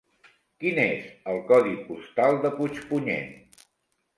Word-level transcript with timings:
Quin 0.63 0.79
és 0.83 1.03
el 1.33 1.37
codi 1.51 1.75
postal 1.91 2.41
de 2.47 2.53
Puigpunyent? 2.57 3.31